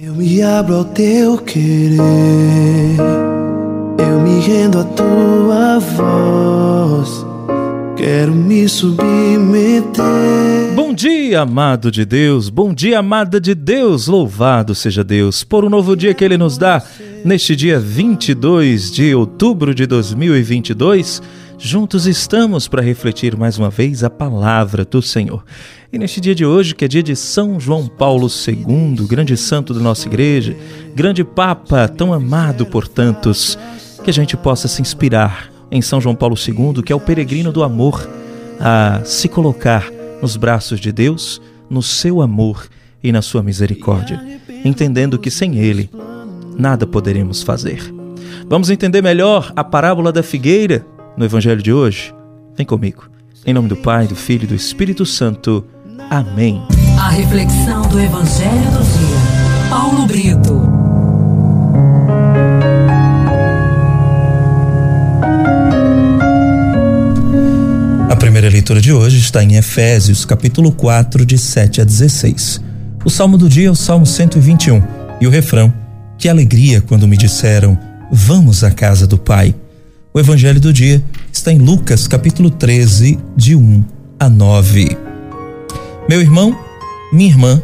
[0.00, 1.98] Eu me abro ao teu querer,
[3.98, 7.26] eu me rendo à tua voz,
[7.96, 9.92] quero me submeter.
[10.76, 15.68] Bom dia, amado de Deus, bom dia, amada de Deus, louvado seja Deus por um
[15.68, 16.80] novo dia que Ele nos dá
[17.24, 21.20] neste dia 22 de outubro de 2022.
[21.60, 25.44] Juntos estamos para refletir mais uma vez a palavra do Senhor.
[25.92, 29.74] E neste dia de hoje, que é dia de São João Paulo II, grande santo
[29.74, 30.56] da nossa igreja,
[30.94, 33.58] grande Papa, tão amado por tantos,
[34.04, 37.50] que a gente possa se inspirar em São João Paulo II, que é o peregrino
[37.50, 38.08] do amor,
[38.60, 39.90] a se colocar
[40.22, 42.68] nos braços de Deus, no seu amor
[43.02, 45.90] e na sua misericórdia, entendendo que sem Ele
[46.56, 47.82] nada poderemos fazer.
[48.46, 50.86] Vamos entender melhor a parábola da figueira
[51.18, 52.14] no Evangelho de hoje?
[52.56, 53.10] Vem comigo.
[53.44, 55.64] Em nome do Pai, do Filho e do Espírito Santo.
[56.10, 56.62] Amém.
[56.98, 59.68] A reflexão do Evangelho do Dia.
[59.68, 60.62] Paulo Brito.
[68.08, 72.60] A primeira leitura de hoje está em Efésios, capítulo 4, de 7 a 16.
[73.04, 74.82] O salmo do dia é o Salmo 121
[75.20, 75.72] e o refrão:
[76.16, 77.78] Que alegria quando me disseram,
[78.10, 79.54] Vamos à casa do Pai.
[80.18, 81.00] O evangelho do dia
[81.32, 83.84] está em Lucas, capítulo 13, de 1
[84.18, 84.98] a 9.
[86.08, 86.58] Meu irmão,
[87.12, 87.62] minha irmã,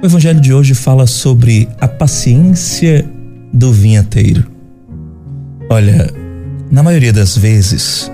[0.00, 3.04] o evangelho de hoje fala sobre a paciência
[3.52, 4.48] do vinhateiro.
[5.68, 6.08] Olha,
[6.70, 8.12] na maioria das vezes,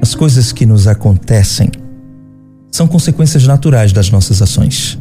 [0.00, 1.72] as coisas que nos acontecem
[2.70, 4.96] são consequências naturais das nossas ações,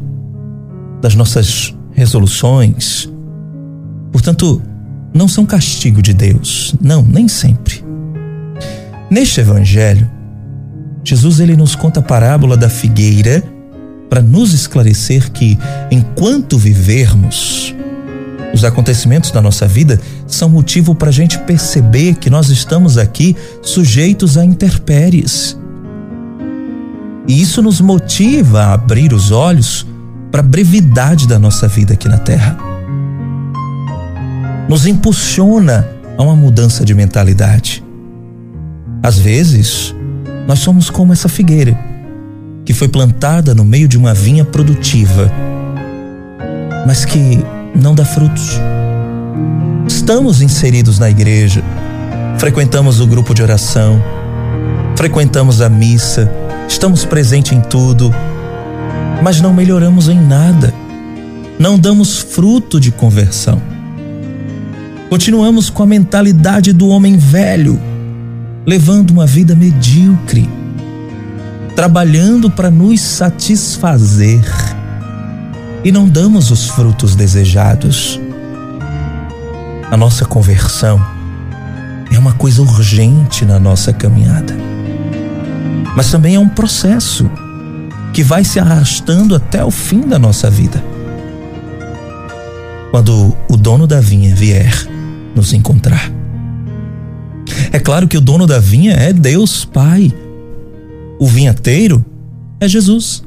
[1.04, 3.08] das nossas resoluções.
[4.12, 4.60] Portanto,
[5.14, 6.74] não são castigo de Deus.
[6.82, 7.81] Não, nem sempre.
[9.12, 10.10] Neste evangelho,
[11.04, 13.44] Jesus ele nos conta a parábola da figueira
[14.10, 15.60] para nos esclarecer que
[15.92, 17.76] enquanto vivermos,
[18.54, 23.36] os acontecimentos da nossa vida são motivo para a gente perceber que nós estamos aqui
[23.62, 25.58] sujeitos a intempéries.
[27.28, 29.86] E isso nos motiva a abrir os olhos
[30.32, 32.58] para a brevidade da nossa vida aqui na Terra
[34.70, 35.86] nos impulsiona
[36.18, 37.84] a uma mudança de mentalidade.
[39.04, 39.96] Às vezes,
[40.48, 41.78] nós somos como essa figueira
[42.64, 45.32] que foi plantada no meio de uma vinha produtiva,
[46.86, 47.44] mas que
[47.76, 48.60] não dá frutos.
[49.88, 51.64] Estamos inseridos na igreja,
[52.38, 54.02] frequentamos o grupo de oração,
[54.96, 56.32] frequentamos a missa,
[56.68, 58.14] estamos presentes em tudo,
[59.24, 60.72] mas não melhoramos em nada,
[61.58, 63.60] não damos fruto de conversão.
[65.10, 67.80] Continuamos com a mentalidade do homem velho,
[68.66, 70.50] levando uma vida medíocre,
[71.76, 74.44] trabalhando para nos satisfazer
[75.84, 78.20] e não damos os frutos desejados.
[79.90, 81.04] A nossa conversão
[82.12, 84.56] é uma coisa urgente na nossa caminhada,
[85.96, 87.30] mas também é um processo
[88.14, 90.84] que vai se arrastando até o fim da nossa vida.
[92.92, 94.74] Quando o dono da vinha vier
[95.34, 96.21] nos encontrar.
[97.72, 100.12] É claro que o dono da vinha é Deus Pai.
[101.20, 102.04] O vinhateiro
[102.60, 103.24] é Jesus.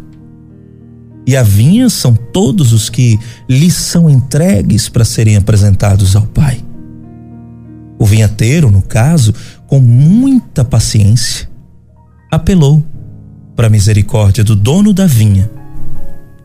[1.26, 3.18] E a vinha são todos os que
[3.48, 6.62] lhe são entregues para serem apresentados ao Pai.
[7.98, 9.32] O vinhateiro, no caso,
[9.66, 11.48] com muita paciência,
[12.30, 12.84] apelou
[13.56, 15.50] para a misericórdia do dono da vinha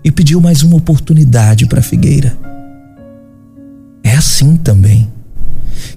[0.03, 2.37] e pediu mais uma oportunidade para a figueira.
[4.03, 5.11] É assim também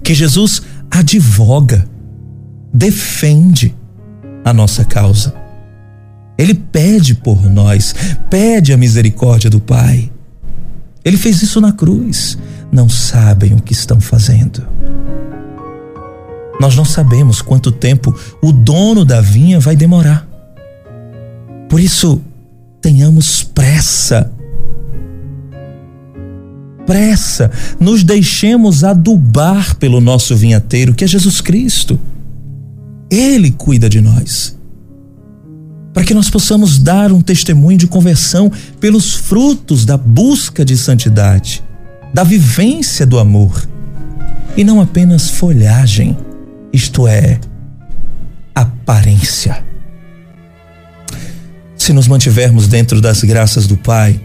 [0.03, 1.87] que Jesus advoga,
[2.73, 3.75] defende
[4.45, 5.35] a nossa causa.
[6.39, 7.95] Ele pede por nós,
[8.31, 10.11] pede a misericórdia do Pai.
[11.05, 12.39] Ele fez isso na cruz.
[12.71, 14.67] Não sabem o que estão fazendo.
[16.59, 20.27] Nós não sabemos quanto tempo o dono da vinha vai demorar.
[21.69, 22.21] Por isso,
[22.81, 24.31] tenhamos pressa
[26.87, 27.51] pressa,
[27.81, 31.99] nos deixemos adubar pelo nosso vinhateiro, que é Jesus Cristo.
[33.13, 34.57] Ele cuida de nós.
[35.93, 38.51] Para que nós possamos dar um testemunho de conversão
[38.81, 41.63] pelos frutos da busca de santidade,
[42.15, 43.69] da vivência do amor,
[44.57, 46.17] e não apenas folhagem,
[46.73, 47.39] isto é,
[48.55, 49.63] aparência.
[51.77, 54.19] Se nos mantivermos dentro das graças do Pai,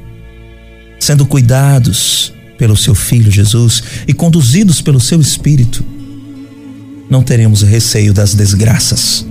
[0.98, 5.86] sendo cuidados, pelo seu Filho Jesus e conduzidos pelo seu Espírito,
[7.10, 9.26] não teremos receio das desgraças.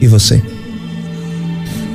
[0.00, 0.42] E você?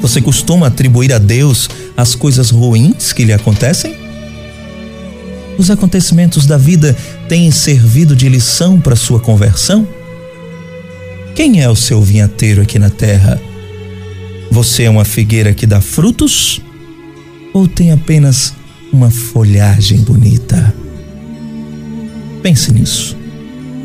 [0.02, 3.96] Você costuma atribuir a Deus as coisas ruins que lhe acontecem?
[5.58, 6.96] Os acontecimentos da vida
[7.30, 9.88] têm servido de lição para sua conversão?
[11.36, 13.40] Quem é o seu vinhateiro aqui na terra?
[14.52, 16.62] Você é uma figueira que dá frutos?
[17.54, 18.54] Ou tem apenas
[18.92, 20.74] uma folhagem bonita?
[22.42, 23.23] Pense nisso.